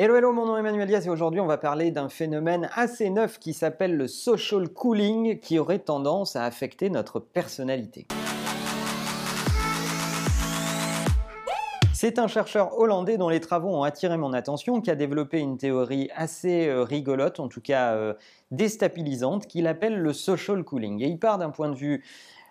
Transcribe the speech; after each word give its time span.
Hello, 0.00 0.14
hello, 0.14 0.32
mon 0.32 0.46
nom 0.46 0.56
est 0.56 0.60
Emmanuel 0.60 0.86
Diaz 0.86 1.08
et 1.08 1.10
aujourd'hui 1.10 1.40
on 1.40 1.46
va 1.46 1.58
parler 1.58 1.90
d'un 1.90 2.08
phénomène 2.08 2.70
assez 2.72 3.10
neuf 3.10 3.40
qui 3.40 3.52
s'appelle 3.52 3.96
le 3.96 4.06
social 4.06 4.68
cooling 4.68 5.40
qui 5.40 5.58
aurait 5.58 5.80
tendance 5.80 6.36
à 6.36 6.44
affecter 6.44 6.88
notre 6.88 7.18
personnalité. 7.18 8.06
C'est 11.92 12.20
un 12.20 12.28
chercheur 12.28 12.78
hollandais 12.78 13.18
dont 13.18 13.28
les 13.28 13.40
travaux 13.40 13.70
ont 13.70 13.82
attiré 13.82 14.16
mon 14.16 14.32
attention, 14.34 14.80
qui 14.80 14.88
a 14.88 14.94
développé 14.94 15.40
une 15.40 15.58
théorie 15.58 16.10
assez 16.14 16.68
euh, 16.68 16.84
rigolote, 16.84 17.40
en 17.40 17.48
tout 17.48 17.60
cas 17.60 17.94
euh, 17.94 18.14
déstabilisante, 18.52 19.48
qu'il 19.48 19.66
appelle 19.66 19.98
le 19.98 20.12
social 20.12 20.62
cooling. 20.62 21.02
Et 21.02 21.08
il 21.08 21.18
part 21.18 21.38
d'un 21.38 21.50
point 21.50 21.70
de 21.70 21.74
vue 21.74 22.04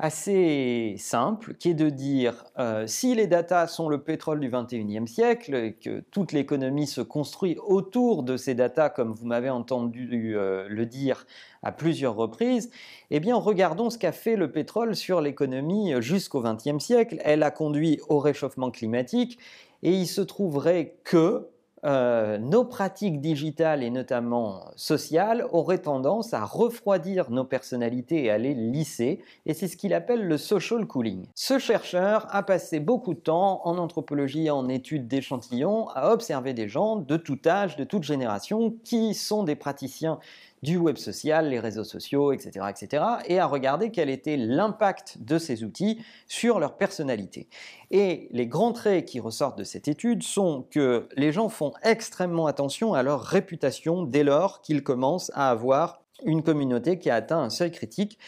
assez 0.00 0.94
simple, 0.98 1.54
qui 1.54 1.70
est 1.70 1.74
de 1.74 1.90
dire 1.90 2.44
euh, 2.58 2.86
si 2.86 3.14
les 3.14 3.26
datas 3.26 3.66
sont 3.66 3.88
le 3.88 4.02
pétrole 4.02 4.40
du 4.40 4.50
21e 4.50 5.06
siècle, 5.06 5.74
que 5.80 6.00
toute 6.10 6.32
l'économie 6.32 6.86
se 6.86 7.02
construit 7.02 7.58
autour 7.66 8.22
de 8.22 8.36
ces 8.36 8.54
datas, 8.54 8.88
comme 8.88 9.12
vous 9.12 9.26
m'avez 9.26 9.50
entendu 9.50 10.34
euh, 10.34 10.66
le 10.68 10.86
dire 10.86 11.26
à 11.62 11.70
plusieurs 11.70 12.16
reprises, 12.16 12.70
eh 13.10 13.20
bien 13.20 13.36
regardons 13.36 13.90
ce 13.90 13.98
qu'a 13.98 14.12
fait 14.12 14.36
le 14.36 14.50
pétrole 14.50 14.96
sur 14.96 15.20
l'économie 15.20 15.92
jusqu'au 16.00 16.42
20e 16.42 16.80
siècle. 16.80 17.18
Elle 17.22 17.42
a 17.42 17.50
conduit 17.50 18.00
au 18.08 18.18
réchauffement 18.18 18.70
climatique 18.70 19.38
et 19.82 19.92
il 19.92 20.06
se 20.06 20.22
trouverait 20.22 20.96
que 21.04 21.46
euh, 21.84 22.36
nos 22.38 22.64
pratiques 22.64 23.20
digitales 23.20 23.82
et 23.82 23.90
notamment 23.90 24.66
sociales 24.76 25.46
auraient 25.52 25.78
tendance 25.78 26.34
à 26.34 26.44
refroidir 26.44 27.30
nos 27.30 27.44
personnalités 27.44 28.24
et 28.24 28.30
à 28.30 28.38
les 28.38 28.54
lisser, 28.54 29.22
et 29.46 29.54
c'est 29.54 29.68
ce 29.68 29.76
qu'il 29.76 29.94
appelle 29.94 30.26
le 30.26 30.36
social 30.36 30.86
cooling. 30.86 31.26
Ce 31.34 31.58
chercheur 31.58 32.26
a 32.30 32.42
passé 32.42 32.80
beaucoup 32.80 33.14
de 33.14 33.20
temps 33.20 33.62
en 33.64 33.78
anthropologie, 33.78 34.50
en 34.50 34.68
études 34.68 35.08
d'échantillons, 35.08 35.88
à 35.90 36.12
observer 36.12 36.52
des 36.52 36.68
gens 36.68 36.96
de 36.96 37.16
tout 37.16 37.38
âge, 37.46 37.76
de 37.76 37.84
toute 37.84 38.02
génération, 38.02 38.74
qui 38.84 39.14
sont 39.14 39.42
des 39.42 39.56
praticiens 39.56 40.18
du 40.62 40.76
web 40.76 40.96
social, 40.96 41.48
les 41.48 41.60
réseaux 41.60 41.84
sociaux, 41.84 42.32
etc., 42.32 42.66
etc., 42.68 43.04
et 43.26 43.38
à 43.38 43.46
regarder 43.46 43.90
quel 43.90 44.10
était 44.10 44.36
l'impact 44.36 45.18
de 45.20 45.38
ces 45.38 45.64
outils 45.64 46.02
sur 46.26 46.60
leur 46.60 46.76
personnalité. 46.76 47.48
Et 47.90 48.28
les 48.32 48.46
grands 48.46 48.72
traits 48.72 49.06
qui 49.06 49.20
ressortent 49.20 49.58
de 49.58 49.64
cette 49.64 49.88
étude 49.88 50.22
sont 50.22 50.66
que 50.70 51.08
les 51.16 51.32
gens 51.32 51.48
font 51.48 51.72
extrêmement 51.82 52.46
attention 52.46 52.94
à 52.94 53.02
leur 53.02 53.22
réputation 53.22 54.02
dès 54.02 54.24
lors 54.24 54.60
qu'ils 54.60 54.82
commencent 54.82 55.30
à 55.34 55.50
avoir 55.50 56.02
une 56.24 56.42
communauté 56.42 56.98
qui 56.98 57.10
a 57.10 57.16
atteint 57.16 57.40
un 57.40 57.50
seuil 57.50 57.70
critique, 57.70 58.18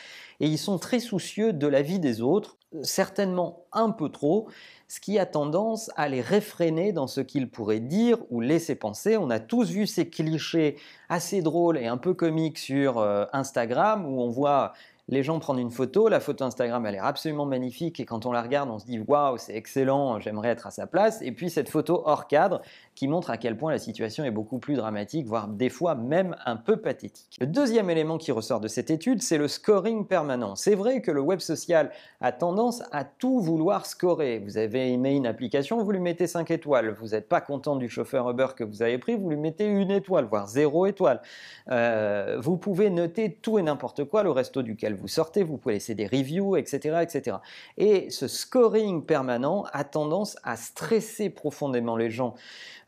et 0.40 0.46
ils 0.46 0.58
sont 0.58 0.78
très 0.78 0.98
soucieux 0.98 1.52
de 1.52 1.66
la 1.66 1.82
vie 1.82 2.00
des 2.00 2.20
autres, 2.20 2.56
certainement 2.82 3.66
un 3.72 3.90
peu 3.90 4.08
trop, 4.08 4.48
ce 4.88 5.00
qui 5.00 5.18
a 5.18 5.24
tendance 5.24 5.90
à 5.96 6.08
les 6.08 6.20
réfréner 6.20 6.92
dans 6.92 7.06
ce 7.06 7.20
qu'ils 7.20 7.48
pourraient 7.48 7.80
dire 7.80 8.18
ou 8.30 8.40
laisser 8.40 8.74
penser. 8.74 9.16
On 9.16 9.30
a 9.30 9.40
tous 9.40 9.70
vu 9.70 9.86
ces 9.86 10.08
clichés 10.08 10.76
assez 11.08 11.42
drôles 11.42 11.78
et 11.78 11.86
un 11.86 11.96
peu 11.96 12.12
comiques 12.12 12.58
sur 12.58 12.98
euh, 12.98 13.24
Instagram 13.32 14.06
où 14.06 14.20
on 14.20 14.28
voit 14.28 14.72
les 15.08 15.22
gens 15.22 15.38
prennent 15.38 15.58
une 15.58 15.70
photo, 15.70 16.08
la 16.08 16.20
photo 16.20 16.44
Instagram 16.44 16.86
a 16.86 16.90
l'air 16.90 17.04
absolument 17.04 17.44
magnifique 17.44 17.98
et 18.00 18.04
quand 18.04 18.24
on 18.26 18.32
la 18.32 18.42
regarde 18.42 18.70
on 18.70 18.78
se 18.78 18.86
dit 18.86 19.00
waouh 19.00 19.36
c'est 19.36 19.54
excellent, 19.54 20.20
j'aimerais 20.20 20.48
être 20.48 20.66
à 20.66 20.70
sa 20.70 20.86
place 20.86 21.20
et 21.22 21.32
puis 21.32 21.50
cette 21.50 21.68
photo 21.68 22.02
hors 22.04 22.28
cadre 22.28 22.62
qui 22.94 23.08
montre 23.08 23.30
à 23.30 23.36
quel 23.36 23.56
point 23.56 23.72
la 23.72 23.78
situation 23.78 24.24
est 24.24 24.30
beaucoup 24.30 24.58
plus 24.58 24.74
dramatique, 24.74 25.26
voire 25.26 25.48
des 25.48 25.70
fois 25.70 25.94
même 25.94 26.36
un 26.44 26.56
peu 26.56 26.76
pathétique. 26.76 27.36
Le 27.40 27.46
deuxième 27.46 27.90
élément 27.90 28.18
qui 28.18 28.32
ressort 28.32 28.60
de 28.60 28.68
cette 28.68 28.90
étude 28.90 29.22
c'est 29.22 29.38
le 29.38 29.48
scoring 29.48 30.06
permanent. 30.06 30.56
C'est 30.56 30.74
vrai 30.74 31.00
que 31.00 31.10
le 31.10 31.20
web 31.20 31.40
social 31.40 31.90
a 32.20 32.32
tendance 32.32 32.82
à 32.92 33.04
tout 33.04 33.40
vouloir 33.40 33.86
scorer. 33.86 34.38
Vous 34.38 34.58
avez 34.58 34.92
aimé 34.92 35.14
une 35.14 35.26
application, 35.26 35.82
vous 35.82 35.90
lui 35.90 36.00
mettez 36.00 36.26
5 36.26 36.50
étoiles. 36.50 36.90
Vous 36.90 37.08
n'êtes 37.08 37.28
pas 37.28 37.40
content 37.40 37.76
du 37.76 37.88
chauffeur 37.88 38.30
Uber 38.30 38.48
que 38.56 38.64
vous 38.64 38.82
avez 38.82 38.98
pris, 38.98 39.16
vous 39.16 39.30
lui 39.30 39.36
mettez 39.36 39.66
une 39.66 39.90
étoile, 39.90 40.26
voire 40.26 40.46
0 40.46 40.86
étoile. 40.86 41.20
Euh, 41.70 42.38
vous 42.40 42.56
pouvez 42.56 42.90
noter 42.90 43.34
tout 43.34 43.58
et 43.58 43.62
n'importe 43.62 44.04
quoi, 44.04 44.22
le 44.22 44.30
resto 44.30 44.62
duquel 44.62 44.91
vous 44.94 45.08
sortez, 45.08 45.42
vous 45.42 45.56
pouvez 45.56 45.74
laisser 45.74 45.94
des 45.94 46.06
reviews, 46.06 46.56
etc., 46.56 46.98
etc. 47.02 47.36
Et 47.76 48.10
ce 48.10 48.28
scoring 48.28 49.04
permanent 49.04 49.64
a 49.72 49.84
tendance 49.84 50.36
à 50.42 50.56
stresser 50.56 51.30
profondément 51.30 51.96
les 51.96 52.10
gens 52.10 52.34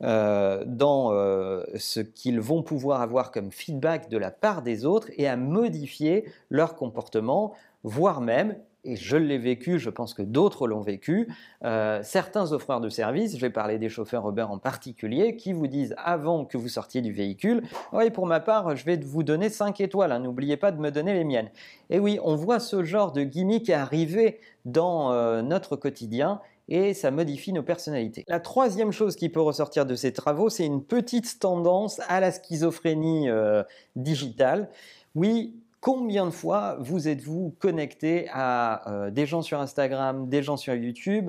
euh, 0.02 0.64
dans 0.66 1.12
euh, 1.12 1.64
ce 1.76 2.00
qu'ils 2.00 2.40
vont 2.40 2.62
pouvoir 2.62 3.00
avoir 3.00 3.30
comme 3.30 3.52
feedback 3.52 4.08
de 4.08 4.18
la 4.18 4.30
part 4.30 4.62
des 4.62 4.84
autres 4.84 5.08
et 5.16 5.28
à 5.28 5.36
modifier 5.36 6.24
leur 6.50 6.74
comportement, 6.74 7.54
voire 7.84 8.20
même 8.20 8.56
et 8.84 8.96
je 8.96 9.16
l'ai 9.16 9.38
vécu, 9.38 9.78
je 9.78 9.90
pense 9.90 10.14
que 10.14 10.22
d'autres 10.22 10.66
l'ont 10.66 10.80
vécu, 10.80 11.28
euh, 11.64 12.00
certains 12.02 12.52
offreurs 12.52 12.80
de 12.80 12.88
services, 12.88 13.36
je 13.36 13.40
vais 13.40 13.50
parler 13.50 13.78
des 13.78 13.88
chauffeurs 13.88 14.28
Uber 14.28 14.42
en 14.42 14.58
particulier, 14.58 15.36
qui 15.36 15.52
vous 15.52 15.66
disent 15.66 15.94
avant 15.98 16.44
que 16.44 16.56
vous 16.56 16.68
sortiez 16.68 17.00
du 17.00 17.12
véhicule, 17.12 17.62
oui 17.92 18.10
pour 18.10 18.26
ma 18.26 18.40
part 18.40 18.76
je 18.76 18.84
vais 18.84 18.96
vous 18.96 19.22
donner 19.22 19.48
5 19.48 19.80
étoiles, 19.80 20.12
hein, 20.12 20.20
n'oubliez 20.20 20.56
pas 20.56 20.72
de 20.72 20.80
me 20.80 20.90
donner 20.90 21.14
les 21.14 21.24
miennes. 21.24 21.50
Et 21.90 21.98
oui, 21.98 22.18
on 22.22 22.36
voit 22.36 22.60
ce 22.60 22.84
genre 22.84 23.12
de 23.12 23.22
gimmick 23.22 23.70
arriver 23.70 24.40
dans 24.64 25.12
euh, 25.12 25.42
notre 25.42 25.76
quotidien 25.76 26.40
et 26.68 26.94
ça 26.94 27.10
modifie 27.10 27.52
nos 27.52 27.62
personnalités. 27.62 28.24
La 28.28 28.40
troisième 28.40 28.90
chose 28.90 29.16
qui 29.16 29.28
peut 29.28 29.40
ressortir 29.40 29.84
de 29.86 29.94
ces 29.94 30.12
travaux, 30.12 30.48
c'est 30.48 30.64
une 30.64 30.82
petite 30.82 31.38
tendance 31.38 32.00
à 32.08 32.20
la 32.20 32.32
schizophrénie 32.32 33.28
euh, 33.28 33.62
digitale. 33.96 34.70
Oui, 35.14 35.54
Combien 35.84 36.24
de 36.24 36.30
fois 36.30 36.78
vous 36.80 37.08
êtes-vous 37.08 37.56
connecté 37.58 38.26
à 38.32 38.90
euh, 38.90 39.10
des 39.10 39.26
gens 39.26 39.42
sur 39.42 39.60
Instagram, 39.60 40.30
des 40.30 40.42
gens 40.42 40.56
sur 40.56 40.74
YouTube 40.74 41.28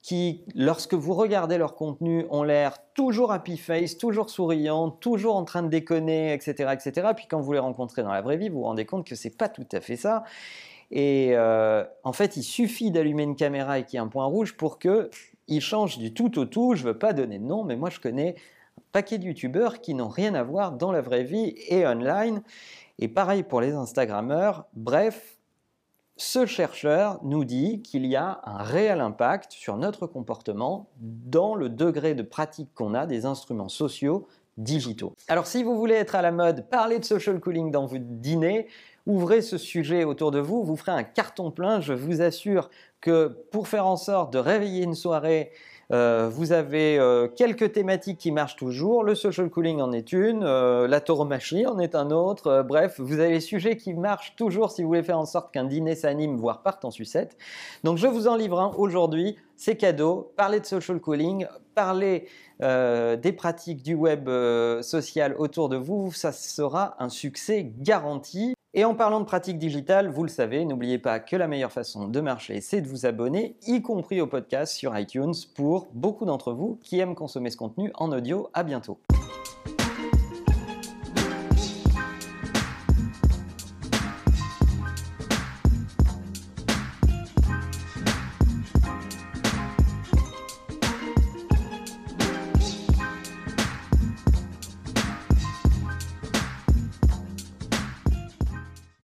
qui, 0.00 0.44
lorsque 0.54 0.94
vous 0.94 1.12
regardez 1.12 1.58
leur 1.58 1.74
contenu, 1.74 2.24
ont 2.30 2.44
l'air 2.44 2.78
toujours 2.94 3.32
happy 3.32 3.56
face, 3.56 3.98
toujours 3.98 4.30
souriant, 4.30 4.92
toujours 4.92 5.34
en 5.34 5.42
train 5.42 5.64
de 5.64 5.68
déconner, 5.68 6.32
etc., 6.32 6.72
etc. 6.72 7.08
Puis 7.16 7.26
quand 7.28 7.40
vous 7.40 7.52
les 7.52 7.58
rencontrez 7.58 8.04
dans 8.04 8.12
la 8.12 8.20
vraie 8.20 8.36
vie, 8.36 8.48
vous 8.48 8.58
vous 8.58 8.64
rendez 8.66 8.86
compte 8.86 9.04
que 9.04 9.16
c'est 9.16 9.36
pas 9.36 9.48
tout 9.48 9.66
à 9.72 9.80
fait 9.80 9.96
ça. 9.96 10.22
Et 10.92 11.30
euh, 11.32 11.84
en 12.04 12.12
fait, 12.12 12.36
il 12.36 12.44
suffit 12.44 12.92
d'allumer 12.92 13.24
une 13.24 13.34
caméra 13.34 13.80
et 13.80 13.84
qu'il 13.84 13.94
y 13.94 14.00
ait 14.00 14.06
un 14.06 14.08
point 14.08 14.26
rouge 14.26 14.56
pour 14.56 14.78
que 14.78 15.10
il 15.48 15.60
change 15.60 15.98
du 15.98 16.14
tout 16.14 16.38
au 16.38 16.44
tout. 16.44 16.76
Je 16.76 16.84
veux 16.84 16.96
pas 16.96 17.12
donner 17.12 17.40
de 17.40 17.44
nom, 17.44 17.64
mais 17.64 17.74
moi 17.74 17.90
je 17.90 17.98
connais 17.98 18.36
paquet 18.92 19.18
de 19.18 19.24
youtubeurs 19.24 19.80
qui 19.80 19.94
n'ont 19.94 20.08
rien 20.08 20.34
à 20.34 20.42
voir 20.42 20.72
dans 20.72 20.92
la 20.92 21.00
vraie 21.00 21.24
vie 21.24 21.54
et 21.68 21.86
online. 21.86 22.42
Et 22.98 23.08
pareil 23.08 23.42
pour 23.42 23.60
les 23.60 23.72
Instagrammeurs. 23.72 24.66
Bref, 24.74 25.38
ce 26.16 26.44
chercheur 26.44 27.18
nous 27.22 27.46
dit 27.46 27.80
qu'il 27.80 28.04
y 28.04 28.14
a 28.14 28.40
un 28.44 28.62
réel 28.62 29.00
impact 29.00 29.52
sur 29.52 29.78
notre 29.78 30.06
comportement 30.06 30.90
dans 30.98 31.54
le 31.54 31.70
degré 31.70 32.14
de 32.14 32.22
pratique 32.22 32.68
qu'on 32.74 32.92
a 32.92 33.06
des 33.06 33.24
instruments 33.24 33.70
sociaux 33.70 34.26
digitaux. 34.58 35.14
Alors 35.28 35.46
si 35.46 35.62
vous 35.62 35.76
voulez 35.78 35.94
être 35.94 36.14
à 36.14 36.20
la 36.20 36.30
mode, 36.30 36.68
parler 36.68 36.98
de 36.98 37.04
social 37.06 37.40
cooling 37.40 37.70
dans 37.70 37.86
votre 37.86 38.04
dîner, 38.04 38.68
ouvrez 39.06 39.40
ce 39.40 39.56
sujet 39.56 40.04
autour 40.04 40.30
de 40.30 40.40
vous, 40.40 40.62
vous 40.62 40.76
ferez 40.76 40.92
un 40.92 41.04
carton 41.04 41.50
plein, 41.50 41.80
je 41.80 41.94
vous 41.94 42.20
assure 42.20 42.68
que 43.00 43.28
pour 43.50 43.68
faire 43.68 43.86
en 43.86 43.96
sorte 43.96 44.30
de 44.32 44.38
réveiller 44.38 44.84
une 44.84 44.94
soirée 44.94 45.52
euh, 45.92 46.28
vous 46.30 46.52
avez 46.52 46.98
euh, 46.98 47.26
quelques 47.28 47.72
thématiques 47.72 48.18
qui 48.18 48.30
marchent 48.30 48.56
toujours. 48.56 49.02
Le 49.02 49.14
social 49.14 49.50
cooling 49.50 49.80
en 49.80 49.92
est 49.92 50.12
une, 50.12 50.42
euh, 50.44 50.86
la 50.86 51.00
tauromachie 51.00 51.66
en 51.66 51.78
est 51.78 51.94
un 51.94 52.10
autre. 52.10 52.64
bref, 52.66 53.00
vous 53.00 53.18
avez 53.18 53.30
les 53.30 53.40
sujets 53.40 53.76
qui 53.76 53.94
marchent 53.94 54.36
toujours 54.36 54.70
si 54.70 54.82
vous 54.82 54.88
voulez 54.88 55.02
faire 55.02 55.18
en 55.18 55.26
sorte 55.26 55.52
qu'un 55.52 55.64
dîner 55.64 55.94
s'anime, 55.94 56.36
voire 56.36 56.62
parte 56.62 56.84
en 56.84 56.90
sucette. 56.90 57.36
Donc 57.82 57.98
je 57.98 58.06
vous 58.06 58.28
en 58.28 58.36
livre 58.36 58.60
un 58.60 58.72
aujourd'hui. 58.76 59.36
C'est 59.56 59.76
cadeau. 59.76 60.32
Parlez 60.36 60.60
de 60.60 60.66
social 60.66 61.00
cooling, 61.00 61.46
parlez 61.74 62.28
des 62.60 63.32
pratiques 63.32 63.82
du 63.82 63.94
web 63.94 64.28
social 64.82 65.34
autour 65.38 65.68
de 65.68 65.76
vous. 65.76 66.12
Ça 66.12 66.32
sera 66.32 66.94
un 66.98 67.08
succès 67.08 67.70
garanti. 67.78 68.54
Et 68.72 68.84
en 68.84 68.94
parlant 68.94 69.18
de 69.18 69.24
pratiques 69.24 69.58
digitales, 69.58 70.08
vous 70.08 70.22
le 70.22 70.28
savez, 70.28 70.64
n'oubliez 70.64 70.98
pas 70.98 71.18
que 71.18 71.34
la 71.34 71.48
meilleure 71.48 71.72
façon 71.72 72.06
de 72.06 72.20
marcher, 72.20 72.60
c'est 72.60 72.80
de 72.80 72.86
vous 72.86 73.04
abonner, 73.04 73.56
y 73.66 73.82
compris 73.82 74.20
au 74.20 74.28
podcast 74.28 74.72
sur 74.72 74.96
iTunes, 74.96 75.34
pour 75.56 75.88
beaucoup 75.92 76.24
d'entre 76.24 76.52
vous 76.52 76.78
qui 76.80 77.00
aiment 77.00 77.16
consommer 77.16 77.50
ce 77.50 77.56
contenu 77.56 77.90
en 77.94 78.12
audio. 78.12 78.48
À 78.54 78.62
bientôt. 78.62 79.00